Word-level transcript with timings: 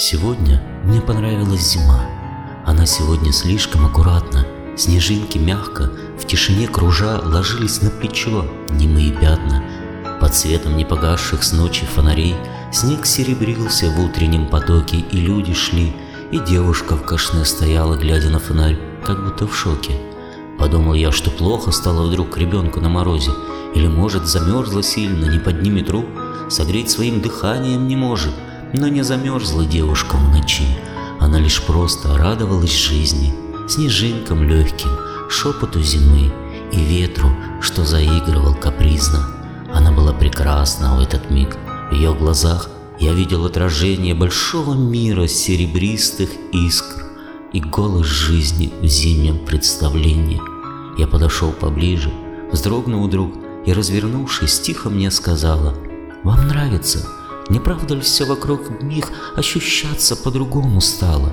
Сегодня 0.00 0.62
мне 0.84 1.00
понравилась 1.00 1.72
зима. 1.72 2.06
Она 2.64 2.86
сегодня 2.86 3.32
слишком 3.32 3.84
аккуратна. 3.84 4.46
Снежинки 4.76 5.38
мягко, 5.38 5.90
в 6.16 6.24
тишине 6.24 6.68
кружа, 6.68 7.20
ложились 7.24 7.82
на 7.82 7.90
плечо, 7.90 8.44
немые 8.70 9.10
пятна. 9.10 9.64
Под 10.20 10.36
светом 10.36 10.76
непогасших 10.76 11.42
с 11.42 11.52
ночи 11.52 11.84
фонарей 11.84 12.36
снег 12.70 13.06
серебрился 13.06 13.90
в 13.90 13.98
утреннем 13.98 14.46
потоке, 14.46 14.98
и 14.98 15.16
люди 15.16 15.52
шли, 15.52 15.92
и 16.30 16.38
девушка 16.38 16.94
в 16.94 17.02
кашне 17.02 17.44
стояла, 17.44 17.96
глядя 17.96 18.30
на 18.30 18.38
фонарь, 18.38 18.78
как 19.04 19.24
будто 19.24 19.48
в 19.48 19.56
шоке. 19.56 19.94
Подумал 20.60 20.94
я, 20.94 21.10
что 21.10 21.32
плохо 21.32 21.72
стало 21.72 22.06
вдруг 22.06 22.38
ребенку 22.38 22.80
на 22.80 22.88
морозе, 22.88 23.32
или, 23.74 23.88
может, 23.88 24.28
замерзла 24.28 24.84
сильно, 24.84 25.24
не 25.24 25.40
поднимет 25.40 25.90
рук, 25.90 26.06
согреть 26.50 26.88
своим 26.88 27.20
дыханием 27.20 27.88
не 27.88 27.96
может— 27.96 28.32
но 28.72 28.88
не 28.88 29.02
замерзла 29.02 29.64
девушка 29.64 30.16
в 30.16 30.28
ночи, 30.34 30.66
она 31.20 31.38
лишь 31.38 31.62
просто 31.62 32.16
радовалась 32.16 32.76
жизни, 32.76 33.34
снежинкам 33.68 34.42
легким, 34.42 34.90
шепоту 35.28 35.82
зимы 35.82 36.32
и 36.72 36.80
ветру, 36.80 37.30
что 37.60 37.84
заигрывал 37.84 38.54
капризно. 38.54 39.26
Она 39.72 39.90
была 39.90 40.12
прекрасна 40.12 40.96
в 40.96 41.00
этот 41.00 41.30
миг. 41.30 41.56
В 41.90 41.94
ее 41.94 42.14
глазах 42.14 42.68
я 43.00 43.12
видел 43.12 43.44
отражение 43.44 44.14
большого 44.14 44.74
мира 44.74 45.26
серебристых 45.26 46.30
искр 46.52 47.04
и 47.52 47.60
голос 47.60 48.06
жизни 48.06 48.72
в 48.80 48.86
зимнем 48.86 49.38
представлении. 49.44 50.40
Я 50.98 51.06
подошел 51.06 51.52
поближе, 51.52 52.12
вздрогнул 52.52 53.06
вдруг 53.06 53.34
и, 53.66 53.72
развернувшись, 53.72 54.60
тихо 54.60 54.90
мне 54.90 55.10
сказала, 55.10 55.74
«Вам 56.24 56.48
нравится?» 56.48 57.17
Не 57.50 57.60
правда 57.60 57.94
ли 57.94 58.00
все 58.02 58.24
вокруг 58.24 58.82
них 58.82 59.06
ощущаться 59.34 60.16
по-другому 60.16 60.80
стало? 60.80 61.32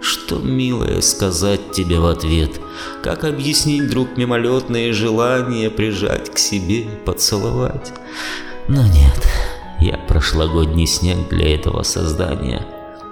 Что, 0.00 0.38
милое, 0.38 1.00
сказать 1.00 1.72
тебе 1.72 1.98
в 1.98 2.06
ответ? 2.06 2.60
Как 3.02 3.24
объяснить 3.24 3.84
вдруг 3.84 4.16
мимолетное 4.16 4.92
желание 4.92 5.70
прижать 5.70 6.30
к 6.30 6.38
себе, 6.38 6.86
поцеловать? 7.06 7.92
Но 8.68 8.82
нет, 8.82 9.28
я 9.80 9.96
прошлогодний 10.08 10.86
снег 10.86 11.28
для 11.30 11.54
этого 11.54 11.84
создания. 11.84 12.66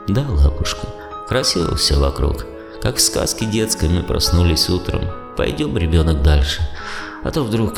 Да, 0.08 0.26
лапушка, 0.28 0.88
красиво 1.28 1.76
все 1.76 1.98
вокруг. 1.98 2.44
Как 2.82 2.96
в 2.96 3.00
сказке 3.00 3.46
детской 3.46 3.88
мы 3.88 4.02
проснулись 4.02 4.68
утром. 4.68 5.02
Пойдем, 5.36 5.78
ребенок, 5.78 6.22
дальше. 6.22 6.60
А 7.22 7.30
то 7.30 7.44
вдруг 7.44 7.74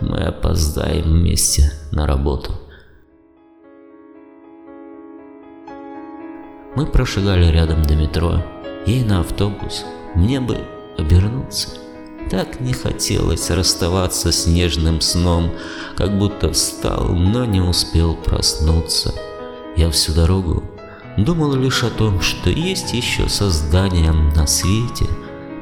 мы 0.00 0.18
опоздаем 0.18 1.04
вместе 1.04 1.72
на 1.90 2.06
работу. 2.06 2.52
Мы 6.76 6.86
прошагали 6.86 7.52
рядом 7.52 7.84
до 7.84 7.94
метро, 7.94 8.42
ей 8.84 9.04
на 9.04 9.20
автобус. 9.20 9.84
Мне 10.14 10.40
бы 10.40 10.58
обернуться. 10.98 11.68
Так 12.30 12.60
не 12.60 12.72
хотелось 12.72 13.50
расставаться 13.50 14.32
с 14.32 14.46
нежным 14.46 15.00
сном, 15.00 15.52
как 15.96 16.18
будто 16.18 16.52
встал, 16.52 17.10
но 17.10 17.44
не 17.44 17.60
успел 17.60 18.16
проснуться. 18.16 19.14
Я 19.76 19.90
всю 19.90 20.14
дорогу 20.14 20.64
думал 21.16 21.54
лишь 21.54 21.84
о 21.84 21.90
том, 21.90 22.20
что 22.20 22.50
есть 22.50 22.92
еще 22.92 23.28
создания 23.28 24.12
на 24.12 24.46
свете, 24.46 25.06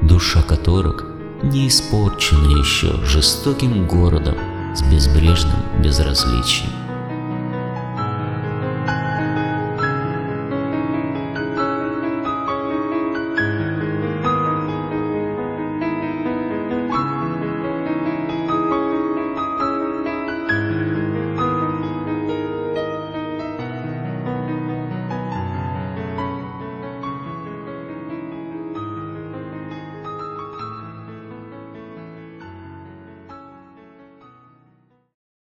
душа 0.00 0.42
которых 0.42 1.06
не 1.42 1.68
испорчена 1.68 2.58
еще 2.58 3.04
жестоким 3.04 3.86
городом 3.86 4.36
с 4.74 4.82
безбрежным 4.82 5.82
безразличием. 5.82 6.81